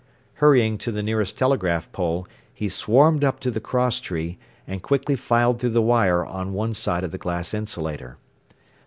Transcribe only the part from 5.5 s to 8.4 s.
through the wire on one side of the glass insulator.